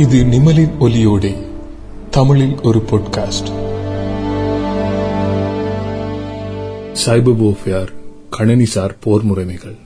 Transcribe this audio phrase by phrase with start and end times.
[0.00, 1.34] இது நிமலின் ஒலியோடே
[2.10, 3.50] தமிழில் ஒரு பாட்காஸ்ட்
[7.06, 7.88] சைபர் warfare
[8.38, 9.76] கணினிசார் போர் முறைமைகள்.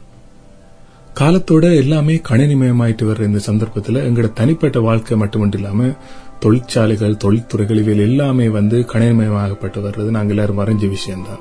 [1.20, 5.84] காலத்தோட எல்லாமே கணினிமயமாயிட்டு வர்ற இந்த சந்தர்ப்பத்தில் எங்களோட தனிப்பட்ட வாழ்க்கை மட்டுமட்டு இல்லாம
[6.40, 11.40] தொழிற்சாலைகள் தொழில்துறைகள் இவையில் எல்லாமே வந்து கணினிமயமாகப்பட்டு வர்றது நாங்கள் எல்லாரும் வரைஞ்ச விஷயம்தான்.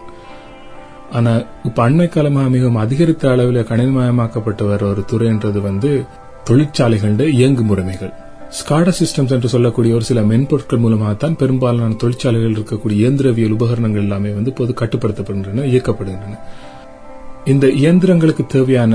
[1.12, 6.04] ஆனா இப்ப அண்மை காலமாக மிகவும் அதிகரித்த அளவில் கணினிமயமாக்கப்பட்டு வர ஒரு துறைன்றது வந்து
[6.50, 8.23] தொழிற்சாலைகளோட இயங்கு முறைமைகள்.
[8.60, 14.54] ஸ்காடா சிஸ்டம்ஸ் என்று சொல்லக்கூடிய ஒரு சில மென்பொருட்கள் மூலமாகத்தான் பெரும்பாலான தொழிற்சாலைகள் இருக்கக்கூடிய இயந்திரவியல் உபகரணங்கள் எல்லாமே வந்து
[14.54, 16.36] பொது கட்டுப்படுத்தப்படுகின்றன இயக்கப்படுகின்றன.
[17.46, 18.94] இந்த இயந்திரங்களுக்கு தேவையான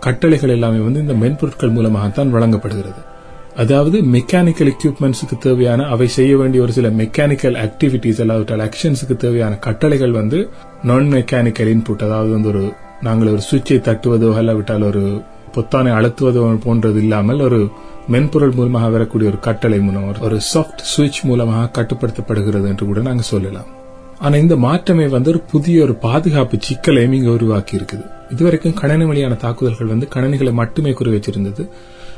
[0.00, 3.02] கட்டளைகள் எல்லாமே வந்து இந்த மென்பொருட்கள் மூலமாகத்தான் வழங்கப்படுகிறது.
[3.56, 10.10] அதாவது மெக்கானிக்கல் எக்யூப்மெண்ட்ஸுக்கு தேவையான அவை செய்ய வேண்டிய ஒரு சில மெக்கானிக்கல் ஆக்டிவிட்டிஸ் அல்லாவிட்டால் ஆக்ஷன்ஸுக்கு தேவையான கட்டளைகள்
[10.10, 10.38] வந்து
[10.82, 12.64] நான் மெக்கானிக்கல் இன்புட் அதாவது வந்து ஒரு
[13.02, 15.04] நாங்கள் ஒரு சுவிட்சை தட்டுவதோ அல்லாவிட்டால் ஒரு
[15.56, 17.60] பொத்தானை அழுத்துவது போன்றது இல்லாமல் ஒரு
[18.08, 23.68] மென்பொருள் மூலமாக வரக்கூடிய ஒரு கட்டளை மூலம் ஒரு சாஃப்ட் சுவிட்ச் மூலமாக கட்டுப்படுத்தப்படுகிறது என்று கூட நாங்கள் சொல்லலாம்.
[24.18, 29.34] ஆனா இந்த மாற்றமே வந்து ஒரு புதிய ஒரு பாதுகாப்பு சிக்கலையும் இங்க உருவாக்கி இருக்குது இதுவரைக்கும் கணனி வழியான
[29.34, 31.64] தாக்குதல்கள் வந்து கணனிகளை மட்டுமே குறி வச்சிருந்தது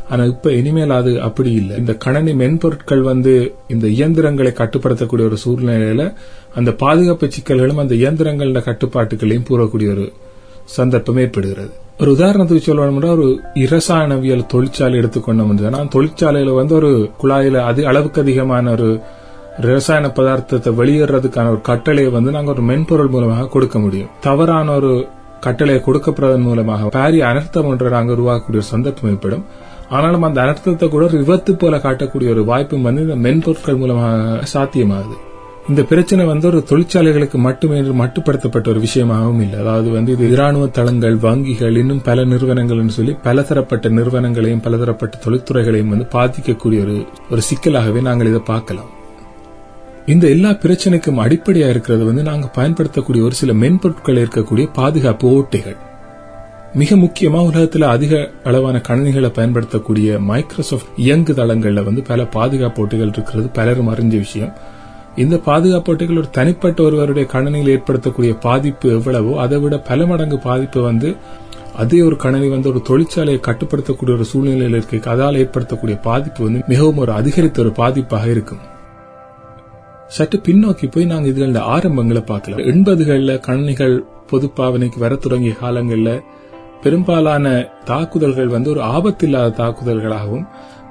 [0.09, 1.75] ஆனா இப்ப இனிமேல் அது அப்படி இல்லை.
[1.83, 3.33] இந்த கணனி மென்பொருட்கள் வந்து
[3.69, 6.05] இந்த இயந்திரங்களை கட்டுப்படுத்தக்கூடிய ஒரு சூழ்நிலையில
[6.55, 10.07] அந்த பாதுகாப்பு சிக்கல்களும் அந்த இயந்திரங்களோட கட்டுப்பாட்டுகளையும் கூறக்கூடிய ஒரு
[10.77, 11.75] சந்தர்ப்பம் ஏற்படுகிறது.
[11.99, 19.01] ஒரு உதாரணத்துக்கு சொல்லணும்னா ஒரு இரசாயனவியல் தொழிற்சாலை எடுத்துக்கொண்டோம்னா தொழிற்சாலையில வந்து ஒரு குழாயில அது அளவுக்கு அதிகமான ஒரு
[19.61, 24.09] ரசாயன பதார்த்தத்தை வெளியேறதுக்கான ஒரு கட்டளையை வந்து நாங்க ஒரு மென்பொருள் மூலமாக கொடுக்க முடியும்.
[24.21, 25.09] தவறான ஒரு
[25.41, 29.45] கட்டளையை கொடுக்கப்படுவதன் மூலமாக பாரிய அனர்த்தம் ஒன்றை நாங்கள் உருவாக்கக்கூடிய ஒரு சந்தர்ப்பம் ஏற்படும்.
[29.89, 35.17] ஆனாலும் அந்த அனர்த்தத்தை கூட ஒரு விபத்து போல காட்டக்கூடிய ஒரு வாய்ப்பும் வந்து இந்த மென்பொருட்கள் மூலமாக சாத்தியமாகுது.
[35.69, 39.59] இந்த பிரச்சனை வந்து ஒரு தொழிற்சாலைகளுக்கு மட்டுமே மட்டுப்படுத்தப்பட்ட ஒரு விஷயமாகவும் இல்லை.
[39.61, 46.07] அதாவது வந்து இது இராணுவ தளங்கள் வங்கிகள் இன்னும் பல நிறுவனங்கள்னு சொல்லி பலதரப்பட்ட நிறுவனங்களையும் பலதரப்பட்ட தொழில்துறைகளையும் வந்து
[46.13, 48.91] பாதிக்கக்கூடிய ஒரு ஒரு சிக்கலாகவே நாங்கள் இதை பார்க்கலாம்.
[50.07, 55.77] இந்த எல்லா பிரச்சனைக்கும் அடிப்படையா இருக்கிறது வந்து நாங்கள் பயன்படுத்தக்கூடிய ஒரு சில மென்பொருட்கள் இருக்கக்கூடிய பாதுகாப்பு ஓட்டைகள்.
[56.75, 63.49] மிக முக்கியமா உலகத்தில் அதிக அளவான கணினிகளை பயன்படுத்தக்கூடிய மைக்ரோசாப்ட் இயங்கு தளங்கள்ல வந்து பல பாதுகாப்பு ஓட்டைகள் இருக்கிறது.
[63.49, 64.55] பலரும் அறிஞ்ச விஷயம்.
[65.17, 70.83] இந்த பாதுகாப்பு அட்டைகள் ஒரு தனிப்பட்ட ஒருவருடைய கணனியில் ஏற்படுத்தக்கூடிய பாதிப்பு எவ்வளவோ அதை விட பல மடங்கு பாதிப்பு
[70.83, 71.17] வந்து
[71.77, 75.11] அதே ஒரு கணனி வந்து ஒரு தொழிற்சாலையை கட்டுப்படுத்தக்கூடிய ஒரு சூழ்நிலையில் இருக்க.
[75.11, 78.59] அதால் ஏற்படுத்தக்கூடிய பாதிப்பு வந்து மிகவும் ஒரு அதிகரித்த ஒரு பாதிப்பாக இருக்கும்.
[80.09, 82.61] சற்று பின்னோக்கி போய் நாங்க இந்த ஆரம்பங்களை பார்க்கலாம்.
[82.61, 86.23] எண்பதுகளில் கணனிகள் பொது பாவனைக்கு வர தொடங்கிய காலங்களில்
[86.83, 90.47] பெரும்பாலான தாக்குதல்கள் வந்து ஒரு ஆபத்தில்லாத தாக்குதல்களாகவும்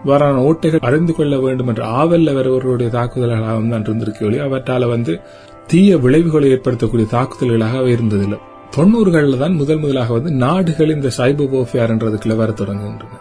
[0.05, 5.13] வரான ஓட்டைகள் அறிந்து கொள்ள வேண்டும் என்ற ஆவல்ல வருவர்களுடைய தாக்குதல்களாகவும் தான் இருந்திருக்கே அவற்றால வந்து
[5.67, 8.39] தீய விளைவுகளை ஏற்படுத்தக்கூடிய தாக்குதல்களாக இருந்ததில்லை.
[8.75, 13.19] தொண்ணூறுகளில் தான் முதல் முதலாக வந்து நாடுகள் இந்த சைபர் போஃபியார்ன்றதுக்குள்ள வர தொடங்குகின்றன.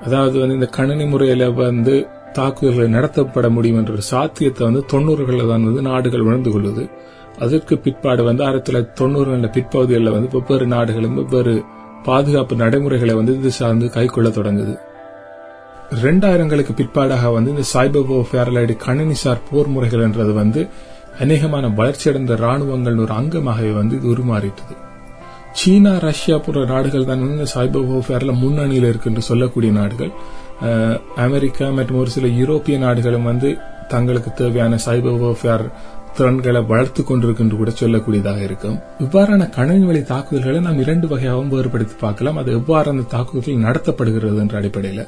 [0.00, 1.94] அதாவது வந்து இந்த கணினி முறையில வந்து
[2.32, 6.84] தாக்குதல்கள் நடத்தப்பட முடியும் என்ற ஒரு சாத்தியத்தை வந்து தொண்ணூறுகளில் தான் வந்து நாடுகள் உணர்ந்து கொள்வது
[7.38, 11.54] அதற்கு பிற்பாடு வந்து ஆயிரத்தி தொள்ளாயிரத்தி தொண்ணூறுகளில் பிற்பகுதிகளில் வந்து வெவ்வேறு நாடுகளும் வெவ்வேறு
[12.04, 14.74] பாதுகாப்பு நடைமுறைகளை வந்து இது சார்ந்து கைக்கொள்ள தொடங்குது.
[16.04, 20.60] ரெண்டாயிரங்களுக்கு பிற்பாடாக வந்து இந்த சைபர் போஃபேரலைடு கணினிசார் போர் முறைகள் என்றது வந்து
[21.24, 24.74] அநேகமான வளர்ச்சியடைந்த ராணுவங்கள் ஒரு அங்கமாகவே வந்து இது உருமாறிட்டது.
[25.52, 30.12] சீனா ரஷ்யா போன்ற நாடுகள் தான் வந்து இந்த சைபர் ஃபேரில் முன்னணியில் இருக்குன்னு சொல்லக்கூடிய நாடுகள்.
[31.24, 33.50] அமெரிக்கா மற்றும் ஒரு சில யூரோப்பிய நாடுகளும் வந்து
[33.94, 35.64] தங்களுக்கு தேவையான சைபர் ஃபேர்
[36.18, 38.78] திறன்களை வளர்த்து கொண்டிருக்கின்ற கூட சொல்லக்கூடியதாக இருக்கும்.
[39.04, 42.36] இவ்வாறான கணினி வழி தாக்குதல்களை நாம் இரண்டு வகையாகவும் வேறுபடுத்தி பார்க்கலாம்.
[42.36, 45.04] அது எவ்வாறு அந்த தாக்குதல்கள் நடத்தப்படுகிறது என்ற அடிப்படையில்.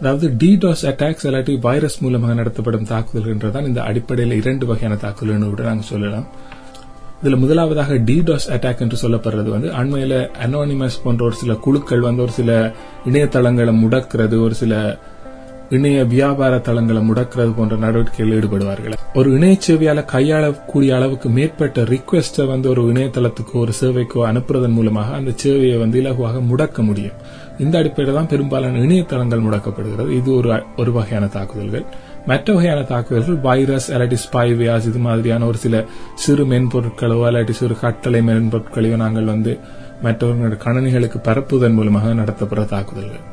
[0.00, 5.62] அதாவது டிடாஸ் அட்டாக்ஸ் இல்லாட்டி வைரஸ் மூலமாக நடத்தப்படும் தாக்குதல்கள் என்றதான் இந்த அடிப்படையில் இரண்டு வகையான தாக்குதல்கள் கூட
[5.62, 6.26] நாங்கள் சொல்லலாம்.
[7.22, 12.32] இதுல முதலாவதாக டிடாஸ் அட்டாக் என்று சொல்லப்படுறது வந்து அண்மையில அனோனிமஸ் போன்ற ஒரு சில குழுக்கள் வந்து ஒரு
[12.32, 12.72] சில
[13.06, 14.98] இணையதளங்களை முடக்கிறது ஒரு சில
[15.76, 18.94] இணைய வியாபார தளங்களை முடக்கிறது போன்ற நடவடிக்கைகளில் ஈடுபடுவார்கள்.
[19.14, 25.30] ஒரு இணைய சேவையால கையாளக்கூடிய அளவுக்கு மேற்பட்ட ரிக்வெஸ்ட வந்து ஒரு இணையதளத்துக்கோ ஒரு சேவைக்கோ அனுப்புறதன் மூலமாக அந்த
[25.44, 27.16] சேவையை வந்து இலகுவாக முடக்க முடியும்.
[27.58, 30.10] இந்த அடிப்படையில் தான் பெரும்பாலான இணையதளங்கள் முடக்கப்படுகிறது.
[30.10, 31.84] இது ஒரு ஒரு வகையான தாக்குதல்கள்.
[32.26, 35.84] மற்ற வகையான தாக்குதல்கள் வைரஸ் அல்லாட்டி ஸ்பைவியாஸ் இது மாதிரியான ஒரு சில
[36.14, 39.54] சிறு மென்பொருட்களோ அல்லாட்டி சிறு கட்டளை மென்பொருட்களையோ நாங்கள் வந்து
[40.02, 43.24] மற்றவர்களுடைய கணனிகளுக்கு பரப்புவதன் மூலமாக நடத்தப்படுற தாக்குதல்கள்.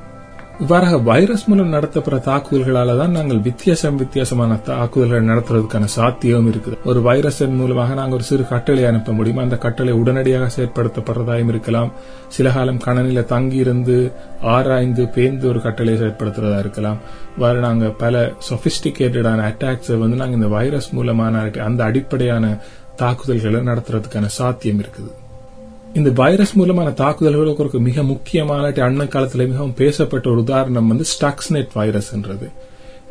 [0.63, 6.77] இவ்வாறாக வைரஸ் மூலம் நடத்தப்படுற தாக்குதல்களால தான் நாங்கள் வித்தியாசம் வித்தியாசமான தாக்குதல்கள் நடத்துறதுக்கான சாத்தியம் இருக்குது.
[6.89, 9.41] ஒரு வைரஸின் மூலமாக நாங்கள் ஒரு சிறு கட்டளை அனுப்ப முடியும்?
[9.43, 11.91] அந்த கட்டளை உடனடியாக செயற்படுத்தப்படுறதாயும் இருக்கலாம்.
[12.37, 13.97] சில காலம் கணனில தங்கியிருந்து
[14.55, 16.99] ஆராய்ந்து பேர்ந்து ஒரு கட்டளையை செயற்படுத்துறதா இருக்கலாம்.
[17.35, 22.57] இவ்வாறு நாங்கள் பல சொபிஸ்டிகேட்டடான அட்டாக்ஸை வந்து நாங்கள் இந்த வைரஸ் மூலமான அந்த அடிப்படையான
[23.03, 25.11] தாக்குதல்களை நடத்துறதுக்கான சாத்தியம் இருக்குது.
[25.93, 31.67] இந்த வைரஸ் மூலமான தாக்குதல்களுக்கு ஒரு மிக முக்கியமான அண்ணன் காலத்தில் மிகவும் பேசப்பட்ட ஒரு உதாரணம் வந்து ஸ்டக்ஸ்நெட்
[31.73, 32.51] வைரஸ் என்றது.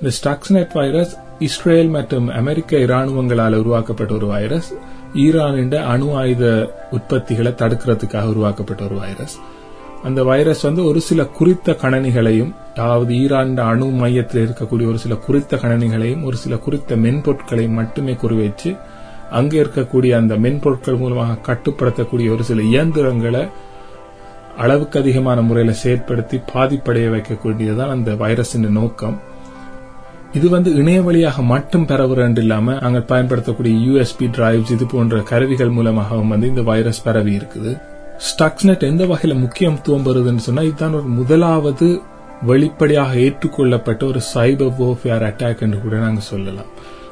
[0.03, 4.73] இந்த ஸ்டக்ஸ்நெட் வைரஸ் இஸ்ரேல் மற்றும் அமெரிக்க இராணுவங்களால் உருவாக்கப்பட்ட ஒரு வைரஸ்
[5.15, 9.37] ஈரானின் அணு ஆயுத உற்பத்திகளை தடுக்கிறதுக்காக உருவாக்கப்பட்ட ஒரு வைரஸ்
[10.05, 15.57] அந்த வைரஸ் வந்து ஒரு சில குறித்த கணனிகளையும் அதாவது ஈரான் அணு மையத்தில் இருக்கக்கூடிய ஒரு சில குறித்த
[15.57, 18.77] கணனிகளையும் ஒரு சில குறித்த மென்பொருட்களையும் மட்டுமே குறிவைச்சு
[19.31, 23.45] அங்கே இருக்கக்கூடிய அந்த மென்பொருட்கள் மூலமாக கட்டுப்படுத்தக்கூடிய ஒரு சில இயந்திரங்களை
[24.57, 29.17] அளவுக்கு அதிகமான முறையில் செயற்படுத்தி பாதிப்படைய வைக்கக்கூடியதுதான் அந்த வைரஸின் நோக்கம்.
[30.33, 36.29] இது வந்து இணைய வழியாக மட்டும் பரவுறன்று இல்லாம நாங்கள் பயன்படுத்தக்கூடிய யூஎஸ்பி டிரைவ்ஸ் இது போன்ற கருவிகள் மூலமாகவும்
[36.29, 37.73] வந்து இந்த வைரஸ் பரவி இருக்குது.
[38.29, 42.01] ஸ்டக்ஸ்நெட் எந்த வகையில முக்கியத்துவம் வருதுன்னு சொன்னா இதுதான் ஒரு முதலாவது
[42.43, 46.71] வெளிப்படையாக ஏற்றுக்கொள்ளப்பட்ட ஒரு சைபர் வோர்ஃபேர் அட்டாக் என்று கூட நாங்க சொல்லலாம்.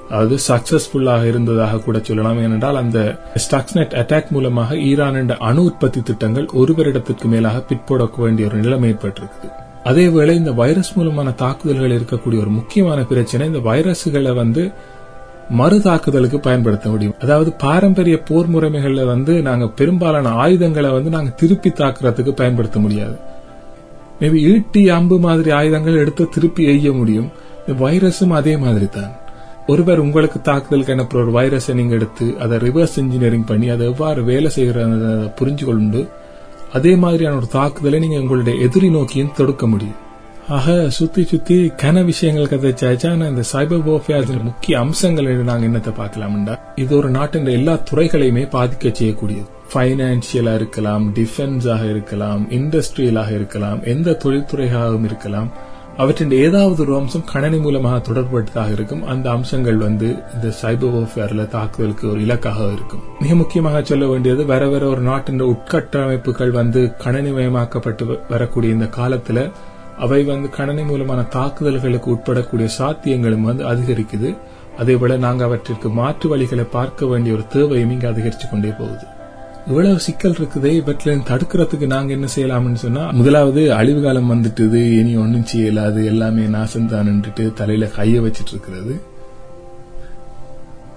[0.09, 2.41] அதாவது சக்சஸ்ஃபுல்லாக இருந்ததாக கூட சொல்லலாம்.
[2.41, 8.49] ஏனென்றால் அந்த ஸ்டக்ஸ்நெட் அட்டாக் மூலமாக ஈரான் என்ற அணு உற்பத்தி திட்டங்கள் ஒரு வருடத்திற்கு மேலாக பிற்போடக்க வேண்டிய
[8.49, 9.49] ஒரு நிலைமை ஏற்பட்டிருக்குது.
[9.85, 14.73] அதேவேளை இந்த வைரஸ் மூலமான தாக்குதல்கள் இருக்கக்கூடிய ஒரு முக்கியமான பிரச்சனை இந்த வைரஸ்களை வந்து
[15.51, 17.15] மறு தாக்குதலுக்கு பயன்படுத்த முடியும்.
[17.21, 23.17] அதாவது பாரம்பரிய போர் முறைமைகள்ல வந்து நாங்க பெரும்பாலான ஆயுதங்களை வந்து நாங்க திருப்பி தாக்குறதுக்கு பயன்படுத்த முடியாது.
[24.21, 27.29] மேபி ஈட்டி அம்பு மாதிரி ஆயுதங்கள் எடுத்து திருப்பி எய்ய முடியும்.
[27.67, 29.13] இந்த வைரஸும் அதே மாதிரி தான்.
[29.67, 34.51] ஒருவர் உங்களுக்கு தாக்குதலுக்கு அனுப்புற ஒரு வைரஸை நீங்க எடுத்து அதை ரிவர்ஸ் இன்ஜினியரிங் பண்ணி அதை எவ்வாறு வேலை
[34.57, 36.09] செய்கிறத புரிஞ்சு கொண்டு
[36.73, 40.01] அதே மாதிரியான ஒரு தாக்குதலை நீங்க உங்களுடைய எதிரி நோக்கியும் தொடுக்க முடியும்.
[40.49, 46.97] ஆக சுத்தி சுத்தி கன விஷயங்கள் கதைச்சாச்சா இந்த சைபர் போஃபியா முக்கிய அம்சங்கள் நாங்க என்னத்தை பார்க்கலாம்டா இது
[46.97, 49.47] ஒரு நாட்டின் எல்லா துறைகளையுமே பாதிக்க செய்யக்கூடியது.
[49.75, 55.51] பைனான்சியலா இருக்கலாம் டிஃபென்ஸாக இருக்கலாம் இண்டஸ்ட்ரியலாக இருக்கலாம் எந்த தொழில்துறையாகவும் இருக்கலாம்.
[55.97, 59.03] அவற்றின் ஏதாவது ஒரு அம்சம் கணனி மூலமாக தொடர்பட்டதாக இருக்கும்.
[59.13, 63.03] அந்த அம்சங்கள் வந்து இந்த சைபர் warfareல தாக்குதலுக்கு ஒரு இலக்காக இருக்கும்.
[63.21, 69.51] மிக முக்கியமாக சொல்ல வேண்டியது வர வர ஒரு நாட்டின் உட்கட்டமைப்புகள் வந்து கணனிமயமாக்கப்பட்டு வரக்கூடிய இந்த காலத்துல
[69.99, 74.37] அவை வந்து கணனி மூலமான தாக்குதல்களுக்கு உட்படக்கூடிய சாத்தியங்களும் வந்து அதிகரிக்குது.
[74.79, 79.07] அதேபோல நாங்கள் அவற்றிற்கு மாற்று வழிகளை பார்க்க வேண்டிய ஒரு தேவையும் இங்கு அதிகரித்து கொண்டே போகுது.
[79.69, 85.47] இவ்வளவு சிக்கல் இருக்குதே இவற்றில தடுக்கிறதுக்கு நாங்க என்ன செய்யலாம்னு சொன்னா முதலாவது அழிவு காலம் வந்துட்டுது இனி ஒன்னும்
[85.53, 88.95] செய்யலாது எல்லாமே நாசம்தான்னுட்டு தலையில கைய வச்சிட்டு இருக்கிறது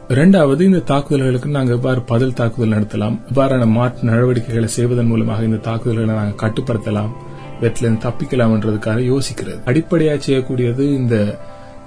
[0.10, 6.16] இரண்டாவது இந்த தாக்குதல்களுக்கு நாங்க எவ்வாறு பதில் தாக்குதல் நடத்தலாம் இவ்வாறான மாற்று நடவடிக்கைகளை செய்வதன் மூலமாக இந்த தாக்குதல்களை
[6.16, 7.12] நாங்க கட்டுப்படுத்தலாம்
[7.60, 9.60] இவற்றிலிருந்து தப்பிக்கலாம்ன்றதுக்காக யோசிக்கிறது.
[9.66, 11.16] அடிப்படையா செய்யக்கூடியது இந்த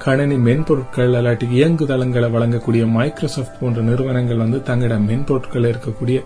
[0.04, 6.18] கணினி மென்பொருட்கள் அல்லாட்டி இயங்குதளங்களை வழங்கக்கூடிய மைக்ரோசாஃப்ட் போன்ற நிறுவனங்கள் வந்து தங்களோட மென்பொருட்கள் இருக்கக்கூடிய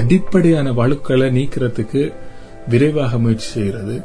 [0.00, 2.02] அடிப்படையான வலுக்களை நீக்கிறதுக்கு
[2.72, 3.96] விரைவாக முயற்சி செய்கிறது.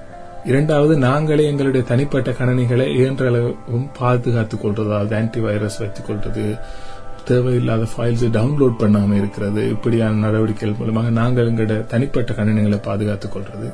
[0.52, 6.46] இரண்டாவது நாங்களே எங்களுடைய தனிப்பட்ட கணனிகளை இயன்ற அளவும் பாதுகாத்துக் கொள்றது அதாவது ஆன்டி வைரஸ் வைத்துக் கொள்றது
[7.30, 13.70] தேவையில்லாத ஃபைல்ஸை டவுன்லோட் பண்ணாமல் இருக்கிறது இப்படியான நடவடிக்கைகள் மூலமாக நாங்கள் எங்களுடைய தனிப்பட்ட கணினிகளை பாதுகாத்துக் கொள்றது.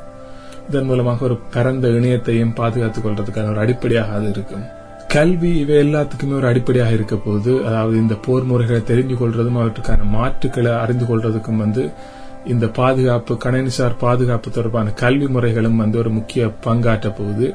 [0.68, 4.68] இதன் மூலமாக ஒரு பரந்த இணையத்தையும் பாதுகாத்துக் கொள்றதுக்கான ஒரு அடிப்படையாக அது இருக்கும்.
[5.13, 7.53] கல்வி இவை எல்லாத்துக்குமே ஒரு அடிப்படையாக இருக்க போகுது.
[7.65, 11.83] அதாவது இந்த போர் முறைகளை தெரிந்து கொள்றதும் அவற்றுக்கான மாற்றுக்களை அறிந்து கொள்றதுக்கும் வந்து
[12.45, 17.47] இந்த பாதுகாப்பு கணினிசார் பாதுகாப்பு தொடர்பான கல்வி முறைகளும் வந்து ஒரு முக்கிய பங்காற்ற போகுது.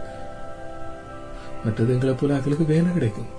[1.64, 3.30] மற்றது எங்களை புறாக்களுக்கு வேலை கிடைக்கும்.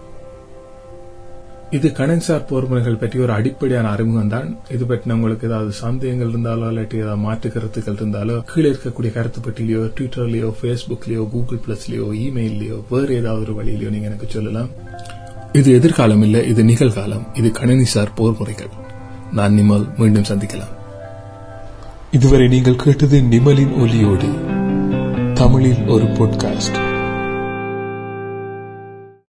[1.71, 6.93] இது கணன்சார் போர்முறைகள் பற்றி ஒரு அடிப்படையான அறிமுகம் தான் இது பற்றி உங்களுக்கு ஏதாவது சந்தேகங்கள் இருந்தாலோ இல்லாட்டி
[6.93, 13.41] ஏதாவது மாற்று கருத்துக்கள் இருந்தாலோ கீழே இருக்கக்கூடிய கருத்து பட்டியலையோ ட்விட்டர்லயோ ஃபேஸ்புக்லயோ கூகுள் பிளஸ்லயோ இமெயிலையோ வேறு ஏதாவது
[13.41, 14.69] ஒரு வழியிலையோ நீங்க எனக்கு சொல்லலாம்.
[15.51, 17.25] இது எதிர்காலம் இல்லை இது நிகழ்காலம்.
[17.33, 18.71] இது கணினிசார் போர்முறைகள்.
[19.31, 20.73] நான் நிமல் மீண்டும் சந்திக்கலாம்.
[22.11, 24.29] இதுவரை நீங்கள் கேட்டது நிமலின் ஒலியோடு
[25.33, 26.84] தமிழில் ஒரு பாட்காஸ்ட்